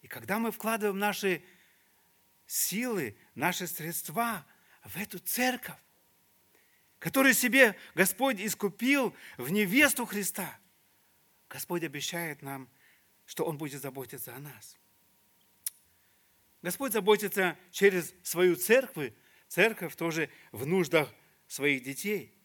[0.00, 1.42] И когда мы вкладываем наши
[2.46, 4.46] силы, наши средства
[4.84, 5.76] в эту церковь,
[6.98, 10.58] которую себе Господь искупил в невесту Христа.
[11.48, 12.68] Господь обещает нам,
[13.26, 14.79] что Он будет заботиться о нас.
[16.62, 19.12] Господь заботится через свою церковь,
[19.48, 21.12] церковь тоже в нуждах
[21.46, 22.36] своих детей.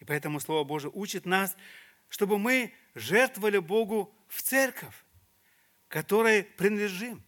[0.00, 1.56] И поэтому Слово Божие учит нас,
[2.08, 4.94] чтобы мы жертвовали Богу в церковь,
[5.88, 7.22] которой принадлежим.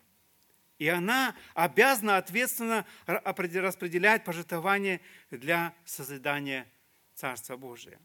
[0.78, 6.70] И она обязана ответственно распределять пожертвования для созидания
[7.14, 7.98] Царства Божия.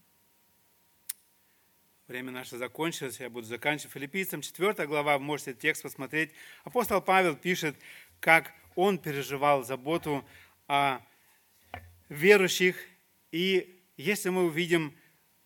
[2.08, 4.42] Время наше закончилось, я буду заканчивать филиппийцам.
[4.42, 6.32] 4 глава, вы можете текст посмотреть.
[6.64, 7.76] Апостол Павел пишет,
[8.22, 10.26] как он переживал заботу
[10.70, 11.02] о
[12.08, 12.78] верующих.
[13.32, 14.96] И если мы увидим,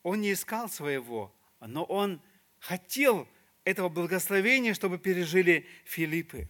[0.03, 2.21] он не искал своего, но он
[2.59, 3.28] хотел
[3.63, 6.47] этого благословения, чтобы пережили Филиппы.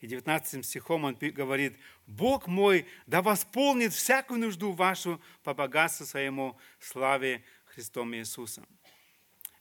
[0.00, 6.58] И 19 стихом он говорит, «Бог мой да восполнит всякую нужду вашу по богатству своему
[6.78, 8.66] славе Христом Иисусом».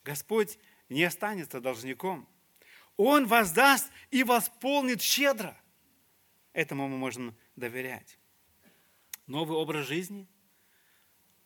[0.05, 2.27] Господь не останется должником.
[2.95, 5.58] Он воздаст и восполнит щедро.
[6.53, 8.17] Этому мы можем доверять.
[9.27, 10.27] Новый образ жизни.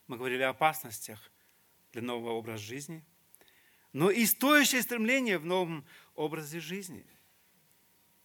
[0.08, 1.32] Мы говорили о опасностях
[1.92, 3.04] для нового образа жизни.
[3.92, 5.86] Но и стоящее стремление в новом
[6.16, 7.06] образе жизни.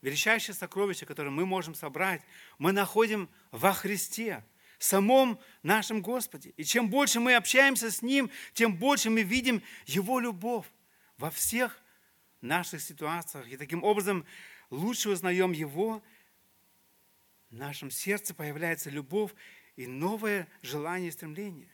[0.01, 2.23] Величайшее сокровище, которое мы можем собрать,
[2.59, 4.45] мы находим во Христе,
[4.79, 6.51] самом нашем Господе.
[6.57, 10.67] И чем больше мы общаемся с Ним, тем больше мы видим Его любовь
[11.17, 11.83] во всех
[12.41, 13.49] наших ситуациях.
[13.49, 14.25] И таким образом
[14.71, 16.03] лучше узнаем Его,
[17.51, 19.33] в нашем сердце появляется любовь
[19.77, 21.71] и новое желание и стремление.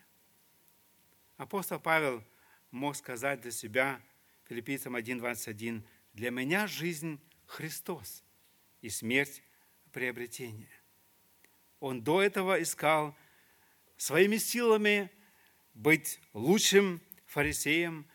[1.37, 2.23] Апостол Павел
[2.71, 4.01] мог сказать для себя,
[4.49, 8.23] Филиппийцам 1.21, «Для меня жизнь Христос
[8.83, 9.43] и смерть–
[9.93, 10.71] приобретение».
[11.81, 13.17] Он до этого искал
[13.97, 15.11] своими силами
[15.75, 18.07] быть лучшим фарисеем.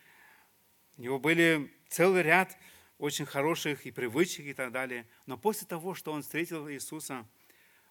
[0.97, 2.57] У него были целый ряд
[2.97, 5.05] очень хороших и привычек и так далее.
[5.25, 7.27] Но после того, что он встретил Иисуса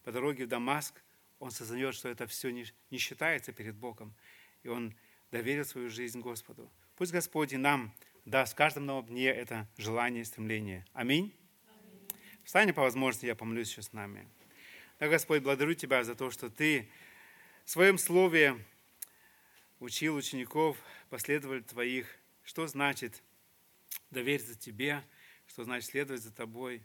[0.09, 1.03] по дороге в Дамаск,
[1.39, 4.15] он сознает, что это все не, не считается перед Богом.
[4.63, 4.97] И он
[5.31, 6.73] доверил свою жизнь Господу.
[6.97, 7.95] Пусть Господь и нам
[8.25, 10.87] даст в каждом новом дне это желание и стремление.
[10.95, 11.35] Аминь.
[12.43, 14.27] Встань по возможности, я помолюсь еще с нами.
[14.99, 16.89] Да, Господь, благодарю Тебя за то, что Ты
[17.67, 18.57] в Своем Слове
[19.79, 20.79] учил учеников,
[21.11, 23.23] последователей Твоих, что значит
[24.11, 25.05] довериться Тебе,
[25.47, 26.83] что значит следовать за Тобой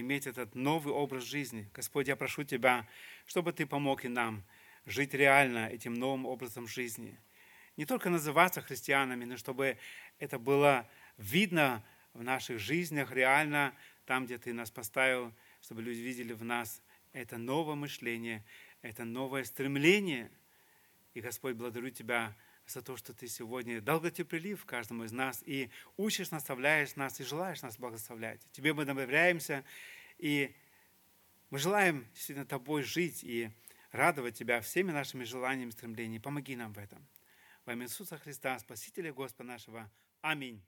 [0.00, 1.68] иметь этот новый образ жизни.
[1.74, 2.88] Господь, я прошу Тебя,
[3.26, 4.42] чтобы Ты помог и нам
[4.86, 7.18] жить реально этим новым образом жизни–
[7.76, 9.78] не только называться христианами, но чтобы
[10.18, 13.74] это было видно в наших жизнях, реально,
[14.04, 15.32] там, где Ты нас поставил,
[15.62, 16.82] чтобы люди видели в нас
[17.12, 18.44] это новое мышление,
[18.82, 20.30] это новое стремление.
[21.14, 22.36] И, Господь, благодарю Тебя
[22.72, 27.62] за то, что Ты сегодня долготерпелив каждому из нас и учишь, наставляешь нас и желаешь
[27.62, 28.40] нас благословлять.
[28.52, 29.64] Тебе мы доверяемся,
[30.18, 30.54] и
[31.50, 33.50] мы желаем действительно Тобой жить и
[33.92, 36.22] радовать Тебя всеми нашими желаниями и стремлениями.
[36.22, 37.06] Помоги нам в этом.
[37.64, 39.90] Во имя Иисуса Христа, Спасителя Господа нашего.
[40.20, 40.62] Аминь.